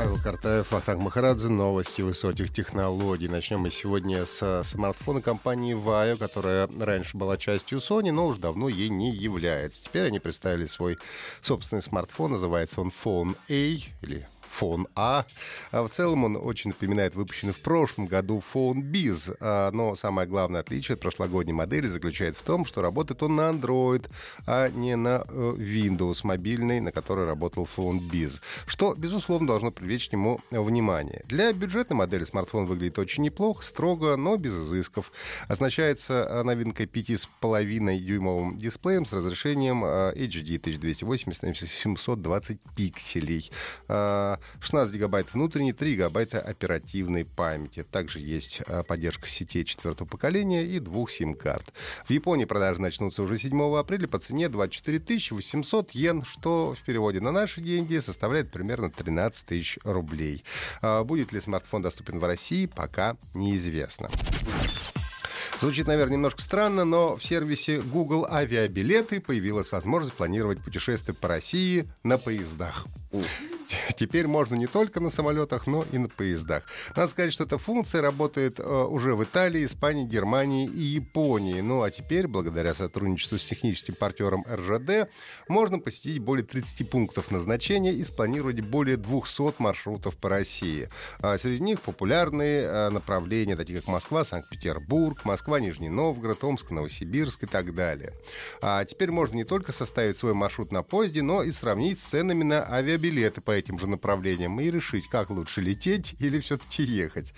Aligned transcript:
Павел 0.00 0.16
Картаев, 0.16 0.72
Вахтанг 0.72 1.02
Махарадзе, 1.02 1.48
новости 1.48 2.00
высоких 2.00 2.50
технологий. 2.50 3.28
Начнем 3.28 3.60
мы 3.60 3.70
сегодня 3.70 4.24
с 4.24 4.62
смартфона 4.64 5.20
компании 5.20 5.76
Vaio, 5.76 6.16
которая 6.16 6.70
раньше 6.80 7.18
была 7.18 7.36
частью 7.36 7.80
Sony, 7.80 8.10
но 8.10 8.28
уже 8.28 8.40
давно 8.40 8.70
ей 8.70 8.88
не 8.88 9.10
является. 9.10 9.84
Теперь 9.84 10.06
они 10.06 10.18
представили 10.18 10.64
свой 10.64 10.96
собственный 11.42 11.82
смартфон, 11.82 12.30
называется 12.30 12.80
он 12.80 12.90
Phone 13.04 13.36
A, 13.50 13.52
или 13.52 14.26
Phone 14.50 14.86
A. 14.96 15.24
А 15.70 15.82
в 15.82 15.90
целом 15.90 16.24
он 16.24 16.36
очень 16.36 16.70
напоминает 16.70 17.14
выпущенный 17.14 17.52
в 17.52 17.60
прошлом 17.60 18.06
году 18.06 18.42
Phone 18.54 18.82
Biz. 18.82 19.36
А, 19.40 19.70
но 19.70 19.94
самое 19.96 20.28
главное 20.28 20.60
отличие 20.60 20.94
от 20.94 21.00
прошлогодней 21.00 21.52
модели 21.52 21.86
заключается 21.86 22.42
в 22.42 22.46
том, 22.46 22.64
что 22.64 22.82
работает 22.82 23.22
он 23.22 23.36
на 23.36 23.50
Android, 23.50 24.08
а 24.46 24.68
не 24.68 24.96
на 24.96 25.24
э, 25.28 25.54
Windows 25.56 26.20
мобильный, 26.24 26.80
на 26.80 26.92
которой 26.92 27.26
работал 27.26 27.68
Phone 27.76 28.00
Biz. 28.00 28.40
Что, 28.66 28.94
безусловно, 28.94 29.46
должно 29.46 29.70
привлечь 29.70 30.08
к 30.08 30.12
нему 30.12 30.40
внимание. 30.50 31.22
Для 31.28 31.52
бюджетной 31.52 31.96
модели 31.96 32.24
смартфон 32.24 32.66
выглядит 32.66 32.98
очень 32.98 33.22
неплохо, 33.24 33.64
строго, 33.64 34.16
но 34.16 34.36
без 34.36 34.54
изысков. 34.54 35.12
Означается 35.48 36.42
новинкой 36.44 36.86
5,5-дюймовым 36.86 38.56
дисплеем 38.56 39.06
с 39.06 39.12
разрешением 39.12 39.84
HD 39.84 40.58
1280 40.58 41.42
на 41.42 41.54
720 41.54 42.58
пикселей. 42.76 43.50
16 44.60 44.94
гигабайт 44.94 45.32
внутренней, 45.32 45.72
3 45.72 45.94
гигабайта 45.94 46.40
оперативной 46.40 47.24
памяти. 47.24 47.82
Также 47.82 48.20
есть 48.20 48.62
а, 48.66 48.82
поддержка 48.82 49.28
сетей 49.28 49.64
четвертого 49.64 50.06
поколения 50.08 50.64
и 50.64 50.78
двух 50.78 51.10
сим-карт. 51.10 51.72
В 52.06 52.10
Японии 52.10 52.44
продажи 52.44 52.80
начнутся 52.80 53.22
уже 53.22 53.38
7 53.38 53.76
апреля 53.76 54.08
по 54.08 54.18
цене 54.18 54.48
24 54.48 55.00
800 55.30 55.92
йен, 55.92 56.22
что 56.24 56.74
в 56.74 56.82
переводе 56.84 57.20
на 57.20 57.32
наши 57.32 57.60
деньги 57.60 57.98
составляет 57.98 58.50
примерно 58.50 58.90
13 58.90 59.46
тысяч 59.46 59.78
рублей. 59.84 60.44
А, 60.82 61.04
будет 61.04 61.32
ли 61.32 61.40
смартфон 61.40 61.82
доступен 61.82 62.18
в 62.18 62.24
России, 62.24 62.66
пока 62.66 63.16
неизвестно. 63.34 64.10
Звучит, 65.60 65.86
наверное, 65.86 66.14
немножко 66.14 66.40
странно, 66.40 66.84
но 66.86 67.16
в 67.16 67.22
сервисе 67.22 67.82
Google 67.82 68.26
Авиабилеты 68.30 69.20
появилась 69.20 69.70
возможность 69.70 70.16
планировать 70.16 70.62
путешествия 70.62 71.12
по 71.12 71.28
России 71.28 71.84
на 72.02 72.16
поездах. 72.16 72.86
Теперь 73.96 74.26
можно 74.26 74.54
не 74.54 74.66
только 74.66 75.00
на 75.00 75.10
самолетах, 75.10 75.66
но 75.66 75.84
и 75.92 75.98
на 75.98 76.08
поездах. 76.08 76.64
Надо 76.96 77.08
сказать, 77.08 77.32
что 77.32 77.44
эта 77.44 77.58
функция 77.58 78.02
работает 78.02 78.58
э, 78.58 78.62
уже 78.62 79.14
в 79.14 79.22
Италии, 79.24 79.64
Испании, 79.64 80.04
Германии 80.04 80.66
и 80.66 80.82
Японии. 80.82 81.60
Ну 81.60 81.82
а 81.82 81.90
теперь, 81.90 82.26
благодаря 82.26 82.74
сотрудничеству 82.74 83.38
с 83.38 83.44
техническим 83.44 83.94
партнером 83.94 84.44
РЖД, 84.48 85.10
можно 85.48 85.78
посетить 85.78 86.18
более 86.18 86.44
30 86.44 86.90
пунктов 86.90 87.30
назначения 87.30 87.92
и 87.92 88.04
спланировать 88.04 88.60
более 88.60 88.96
200 88.96 89.54
маршрутов 89.58 90.16
по 90.16 90.28
России. 90.28 90.88
А 91.20 91.38
среди 91.38 91.62
них 91.62 91.80
популярные 91.80 92.62
э, 92.62 92.90
направления, 92.90 93.56
такие 93.56 93.78
как 93.80 93.88
Москва, 93.88 94.24
Санкт-Петербург, 94.24 95.24
Москва, 95.24 95.60
Нижний 95.60 95.88
Новгород, 95.88 96.42
Омск, 96.44 96.70
Новосибирск 96.70 97.44
и 97.44 97.46
так 97.46 97.74
далее. 97.74 98.12
А 98.60 98.84
теперь 98.84 99.10
можно 99.10 99.36
не 99.36 99.44
только 99.44 99.72
составить 99.72 100.16
свой 100.16 100.34
маршрут 100.34 100.72
на 100.72 100.82
поезде, 100.82 101.22
но 101.22 101.42
и 101.42 101.52
сравнить 101.52 102.00
с 102.00 102.04
ценами 102.04 102.42
на 102.42 102.70
авиабилеты 102.70 103.40
по 103.40 103.59
этим 103.60 103.78
же 103.78 103.86
направлениям 103.86 104.58
и 104.60 104.70
решить, 104.70 105.08
как 105.08 105.30
лучше 105.30 105.60
лететь 105.60 106.14
или 106.18 106.40
все-таки 106.40 106.82
ехать. 106.82 107.32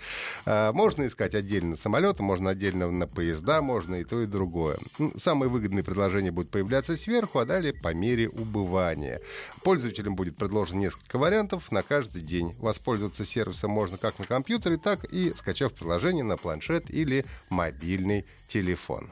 А, 0.45 0.73
можно 0.73 1.07
искать 1.07 1.35
отдельно 1.35 1.77
самолеты, 1.77 2.23
можно 2.23 2.49
отдельно 2.49 2.89
на 2.91 3.07
поезда, 3.07 3.61
можно 3.61 3.95
и 3.95 4.03
то, 4.03 4.21
и 4.21 4.25
другое. 4.25 4.79
Самые 5.15 5.49
выгодные 5.49 5.83
предложения 5.83 6.31
будут 6.31 6.51
появляться 6.51 6.95
сверху, 6.95 7.39
а 7.39 7.45
далее 7.45 7.73
по 7.73 7.93
мере 7.93 8.29
убывания. 8.29 9.21
Пользователям 9.63 10.15
будет 10.15 10.35
предложено 10.37 10.79
несколько 10.79 11.17
вариантов 11.17 11.71
на 11.71 11.83
каждый 11.83 12.21
день. 12.21 12.55
Воспользоваться 12.59 13.25
сервисом 13.25 13.71
можно 13.71 13.97
как 13.97 14.19
на 14.19 14.25
компьютере, 14.25 14.77
так 14.77 15.05
и 15.05 15.33
скачав 15.35 15.73
приложение 15.73 16.23
на 16.23 16.37
планшет 16.37 16.89
или 16.89 17.25
мобильный 17.49 18.25
телефон. 18.47 19.09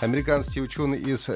Американские 0.00 0.62
ученые 0.62 1.00
из 1.00 1.26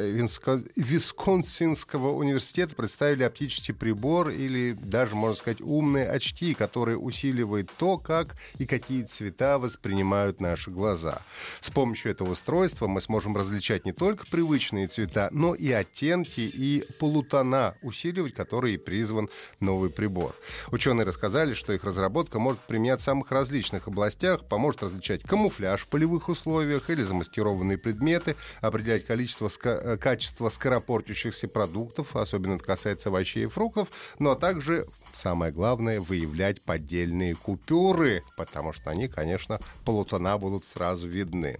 Висконсинского 0.76 2.12
университета 2.12 2.76
представили 2.76 3.22
оптический 3.22 3.72
прибор 3.72 4.28
или 4.28 4.72
даже, 4.72 5.14
можно 5.14 5.34
сказать, 5.34 5.62
умные 5.62 6.06
очки, 6.06 6.52
которые 6.52 6.98
усиливают 6.98 7.70
то, 7.78 7.96
как 7.96 8.36
и 8.58 8.66
какие 8.66 9.04
цвета 9.04 9.58
воспринимают 9.58 10.42
наши 10.42 10.70
глаза. 10.70 11.22
С 11.62 11.70
помощью 11.70 12.10
этого 12.10 12.32
устройства 12.32 12.86
мы 12.86 13.00
сможем 13.00 13.34
различать 13.34 13.86
не 13.86 13.92
только 13.92 14.26
привычные 14.26 14.88
цвета, 14.88 15.30
но 15.32 15.54
и 15.54 15.72
оттенки 15.72 16.40
и 16.40 16.84
полутона, 16.98 17.76
усиливать 17.80 18.34
которые 18.34 18.78
призван 18.78 19.30
новый 19.60 19.88
прибор. 19.88 20.34
Ученые 20.70 21.06
рассказали, 21.06 21.54
что 21.54 21.72
их 21.72 21.82
разработка 21.82 22.38
может 22.38 22.60
применяться 22.60 23.04
в 23.04 23.10
самых 23.10 23.32
различных 23.32 23.88
областях, 23.88 24.46
поможет 24.48 24.82
различать 24.82 25.22
камуфляж 25.22 25.80
в 25.80 25.86
полевых 25.86 26.28
условиях 26.28 26.90
или 26.90 27.02
замаскированные 27.02 27.78
предметы, 27.78 28.36
определять 28.60 29.06
количество, 29.06 29.50
э, 29.64 29.96
качество 29.96 30.48
скоропортящихся 30.48 31.48
продуктов, 31.48 32.16
особенно 32.16 32.54
это 32.54 32.64
касается 32.64 33.08
овощей 33.08 33.44
и 33.44 33.48
фруктов, 33.48 33.88
ну 34.18 34.30
а 34.30 34.36
также 34.36 34.86
самое 35.12 35.52
главное, 35.52 36.00
выявлять 36.00 36.62
поддельные 36.62 37.34
купюры, 37.34 38.22
потому 38.36 38.72
что 38.72 38.90
они, 38.90 39.08
конечно, 39.08 39.60
полутона 39.84 40.38
будут 40.38 40.64
сразу 40.64 41.06
видны. 41.06 41.58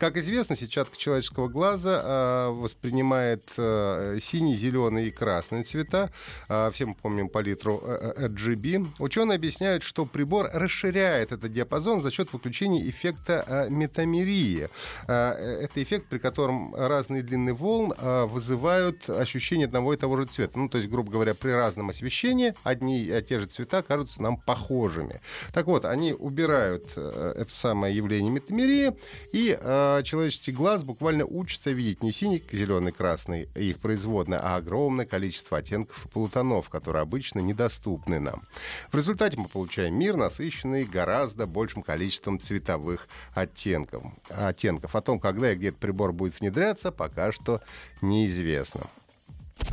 Как 0.00 0.16
известно, 0.16 0.56
сетчатка 0.56 0.96
человеческого 0.96 1.48
глаза 1.48 2.00
э, 2.02 2.48
воспринимает 2.52 3.44
э, 3.58 4.18
синий, 4.22 4.54
зеленый 4.54 5.08
и 5.08 5.10
красный 5.10 5.62
цвета. 5.62 6.10
Э, 6.48 6.70
все 6.72 6.86
мы 6.86 6.94
помним 6.94 7.28
палитру 7.28 7.82
э, 7.84 8.28
RGB. 8.28 8.86
Ученые 8.98 9.36
объясняют, 9.36 9.82
что 9.82 10.06
прибор 10.06 10.48
расширяет 10.54 11.32
этот 11.32 11.52
диапазон 11.52 12.00
за 12.00 12.10
счет 12.10 12.32
выключения 12.32 12.88
эффекта 12.88 13.44
э, 13.46 13.68
метамерии. 13.68 14.70
Э, 15.06 15.32
это 15.64 15.82
эффект, 15.82 16.06
при 16.08 16.16
котором 16.16 16.74
разные 16.74 17.22
длины 17.22 17.52
волн 17.52 17.92
э, 17.92 18.24
вызывают 18.24 19.10
ощущение 19.10 19.66
одного 19.66 19.92
и 19.92 19.98
того 19.98 20.16
же 20.16 20.24
цвета. 20.24 20.58
Ну, 20.58 20.70
то 20.70 20.78
есть, 20.78 20.88
грубо 20.88 21.12
говоря, 21.12 21.34
при 21.34 21.50
разном 21.50 21.90
освещении 21.90 22.54
одни 22.62 23.02
и 23.02 23.20
те 23.20 23.38
же 23.38 23.44
цвета 23.44 23.82
кажутся 23.82 24.22
нам 24.22 24.38
похожими. 24.38 25.20
Так 25.52 25.66
вот, 25.66 25.84
они 25.84 26.14
убирают 26.14 26.86
э, 26.96 27.34
это 27.36 27.54
самое 27.54 27.94
явление 27.94 28.32
метамерии, 28.32 28.96
и 29.32 29.58
э, 29.60 29.89
человеческий 30.02 30.52
глаз 30.52 30.84
буквально 30.84 31.24
учится 31.24 31.70
видеть 31.70 32.02
не 32.02 32.12
синий, 32.12 32.42
зеленый, 32.52 32.92
красный, 32.92 33.48
их 33.54 33.78
производная, 33.78 34.40
а 34.40 34.56
огромное 34.56 35.06
количество 35.06 35.58
оттенков 35.58 36.04
и 36.04 36.08
полутонов, 36.08 36.68
которые 36.68 37.02
обычно 37.02 37.40
недоступны 37.40 38.20
нам. 38.20 38.42
В 38.90 38.96
результате 38.96 39.36
мы 39.36 39.48
получаем 39.48 39.98
мир, 39.98 40.16
насыщенный 40.16 40.84
гораздо 40.84 41.46
большим 41.46 41.82
количеством 41.82 42.40
цветовых 42.40 43.08
оттенков. 43.34 44.02
оттенков. 44.28 44.94
О 44.94 45.00
том, 45.00 45.18
когда 45.18 45.52
и 45.52 45.56
где 45.56 45.68
этот 45.68 45.80
прибор 45.80 46.12
будет 46.12 46.40
внедряться, 46.40 46.90
пока 46.90 47.32
что 47.32 47.60
неизвестно. 48.02 48.82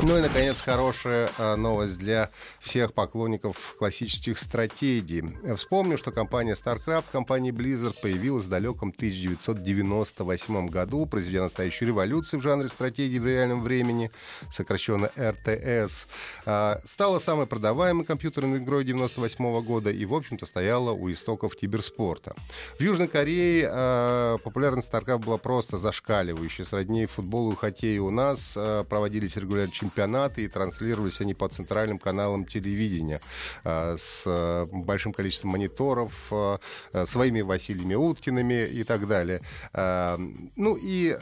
Ну 0.04 0.18
и, 0.18 0.22
наконец, 0.22 0.62
хорошая 0.62 1.30
а, 1.38 1.56
новость 1.58 1.98
для 1.98 2.30
всех 2.60 2.94
поклонников 2.94 3.76
классических 3.80 4.38
стратегий. 4.38 5.24
Вспомню, 5.56 5.98
что 5.98 6.12
компания 6.12 6.54
StarCraft, 6.54 7.06
компания 7.12 7.50
Blizzard 7.50 7.96
появилась 8.02 8.46
в 8.46 8.50
далеком 8.50 8.94
1998 8.96 10.68
году, 10.70 11.06
произведя 11.08 11.42
настоящую 11.42 11.90
революцию 11.90 12.40
в 12.40 12.44
жанре 12.44 12.70
стратегии 12.70 13.18
в 13.18 13.26
реальном 13.26 13.64
времени, 13.64 14.12
сокращенно 14.52 15.10
РТС. 15.18 16.08
А, 16.46 16.80
стала 16.86 17.20
самой 17.20 17.48
продаваемой 17.48 18.06
компьютерной 18.06 18.60
игрой 18.60 18.86
98 18.86 19.62
года 19.62 19.90
и, 19.90 20.06
в 20.06 20.14
общем-то, 20.14 20.46
стояла 20.46 20.92
у 20.92 21.12
истоков 21.12 21.56
киберспорта. 21.56 22.36
В 22.78 22.82
Южной 22.82 23.08
Корее 23.08 23.68
а, 23.72 24.38
популярность 24.38 24.90
StarCraft 24.92 25.26
была 25.26 25.38
просто 25.38 25.78
зашкаливающей. 25.78 26.66
Сродней 26.66 27.08
футболу 27.08 27.54
и 27.54 27.56
хоккею 27.56 28.06
у 28.06 28.12
нас 28.12 28.58
проводились 28.88 29.36
регулярно 29.38 29.58
чемпионаты, 29.78 30.44
и 30.44 30.48
транслировались 30.48 31.22
они 31.22 31.34
по 31.34 31.48
центральным 31.48 32.00
каналам 32.00 32.46
телевидения 32.46 33.22
а, 33.64 33.96
с 33.98 34.24
а, 34.26 34.66
большим 34.72 35.14
количеством 35.14 35.52
мониторов, 35.52 36.12
а, 36.32 36.60
своими 37.06 37.42
Василиями 37.42 37.96
Уткиными 37.96 38.66
и 38.66 38.84
так 38.84 39.08
далее. 39.08 39.42
Ну 40.56 40.78
и 40.82 41.18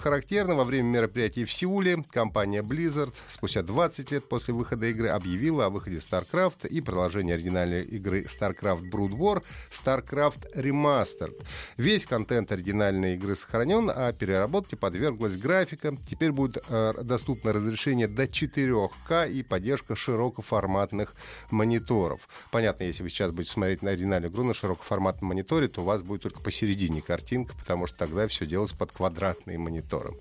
характерно, 0.00 0.54
во 0.54 0.64
время 0.64 0.88
мероприятий 0.88 1.44
в 1.44 1.52
Сеуле 1.52 2.04
компания 2.10 2.62
Blizzard 2.62 3.14
спустя 3.28 3.62
20 3.62 4.10
лет 4.10 4.28
после 4.28 4.54
выхода 4.54 4.86
игры 4.86 5.08
объявила 5.08 5.66
о 5.66 5.70
выходе 5.70 5.96
StarCraft 5.96 6.68
и 6.68 6.80
продолжении 6.80 7.34
оригинальной 7.34 7.82
игры 7.82 8.24
StarCraft 8.24 8.90
Brood 8.90 9.12
War 9.12 9.42
StarCraft 9.70 10.54
Remastered. 10.54 11.34
Весь 11.76 12.06
контент 12.06 12.52
оригинальной 12.52 13.14
игры 13.14 13.36
сохранен, 13.36 13.90
а 13.94 14.12
переработке 14.12 14.76
подверглась 14.76 15.36
графика. 15.36 15.96
Теперь 16.08 16.32
будет 16.32 16.62
доступно 17.02 17.52
разрешение 17.52 17.95
разрешение 17.96 18.08
до 18.08 18.24
4К 18.24 19.30
и 19.30 19.42
поддержка 19.42 19.96
широкоформатных 19.96 21.14
мониторов. 21.50 22.28
Понятно, 22.50 22.84
если 22.84 23.02
вы 23.02 23.10
сейчас 23.10 23.32
будете 23.32 23.52
смотреть 23.52 23.82
на 23.82 23.90
оригинальную 23.90 24.30
игру 24.30 24.44
на 24.44 24.54
широкоформатном 24.54 25.28
мониторе, 25.28 25.68
то 25.68 25.82
у 25.82 25.84
вас 25.84 26.02
будет 26.02 26.22
только 26.22 26.40
посередине 26.40 27.00
картинка, 27.00 27.54
потому 27.58 27.86
что 27.86 27.98
тогда 27.98 28.26
все 28.28 28.46
делается 28.46 28.76
под 28.76 28.92
квадратные 28.92 29.58
мониторы. 29.58 30.14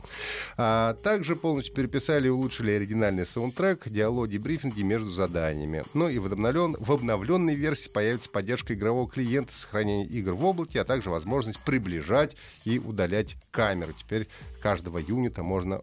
А, 0.58 0.94
также 1.04 1.36
полностью 1.36 1.76
переписали 1.76 2.28
и 2.28 2.30
улучшили 2.30 2.72
оригинальный 2.72 3.26
саундтрек, 3.26 3.88
диалоги, 3.90 4.38
брифинги 4.38 4.82
между 4.82 5.10
заданиями. 5.10 5.84
Ну 5.94 6.10
и 6.10 6.20
в, 6.20 6.26
обновлен... 6.26 6.76
в 6.80 6.92
обновленной 6.92 7.56
версии 7.56 7.90
появится 7.90 8.30
поддержка 8.30 8.74
игрового 8.74 9.10
клиента, 9.10 9.56
сохранение 9.56 10.08
игр 10.08 10.34
в 10.34 10.46
облаке, 10.46 10.82
а 10.82 10.86
также 10.86 11.10
возможность 11.10 11.60
приближать 11.60 12.36
и 12.64 12.80
удалять 12.80 13.36
камеру. 13.52 13.94
Теперь 13.94 14.28
каждого 14.62 14.98
юнита 14.98 15.44
можно 15.44 15.82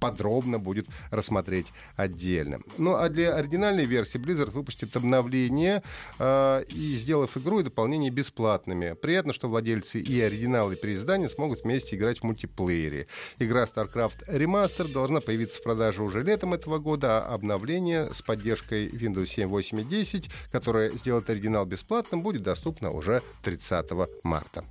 подробно 0.00 0.58
будет 0.58 0.86
рассмотреть 1.10 1.72
отдельно. 1.96 2.60
Ну 2.78 2.94
а 2.96 3.08
для 3.08 3.34
оригинальной 3.34 3.84
версии 3.84 4.18
Blizzard 4.18 4.50
выпустит 4.50 4.96
обновление 4.96 5.82
э, 6.18 6.64
и 6.68 6.96
сделав 6.96 7.36
игру 7.36 7.60
и 7.60 7.62
дополнение 7.62 8.10
бесплатными. 8.10 8.94
Приятно, 8.94 9.32
что 9.32 9.48
владельцы 9.48 10.00
и 10.00 10.20
оригинала, 10.20 10.72
и 10.72 10.76
переиздания 10.76 11.28
смогут 11.28 11.64
вместе 11.64 11.96
играть 11.96 12.20
в 12.20 12.24
мультиплеере. 12.24 13.06
Игра 13.38 13.64
StarCraft 13.64 14.28
Remaster 14.28 14.90
должна 14.90 15.20
появиться 15.20 15.58
в 15.58 15.62
продаже 15.62 16.02
уже 16.02 16.22
летом 16.22 16.54
этого 16.54 16.78
года, 16.78 17.18
а 17.20 17.34
обновление 17.34 18.12
с 18.12 18.22
поддержкой 18.22 18.88
Windows 18.88 19.26
7, 19.26 19.46
8 19.48 19.80
и 19.80 19.84
10, 19.84 20.30
которое 20.50 20.90
сделает 20.90 21.28
оригинал 21.28 21.66
бесплатным, 21.66 22.22
будет 22.22 22.42
доступно 22.42 22.90
уже 22.90 23.22
30 23.42 23.90
марта. 24.22 24.64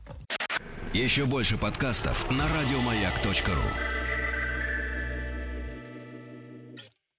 Еще 0.94 1.26
больше 1.26 1.58
подкастов 1.58 2.30
на 2.32 2.46
радиомаяк.ру 2.48 3.99